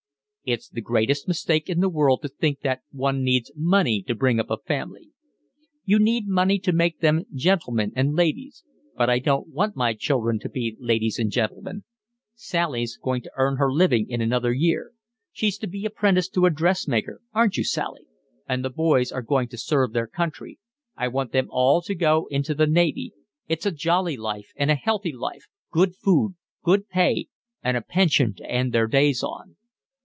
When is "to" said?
2.23-2.27, 4.01-4.15, 6.59-6.71, 10.39-10.49, 13.21-13.31, 15.59-15.67, 16.33-16.47, 19.49-19.59, 21.83-21.93, 28.33-28.51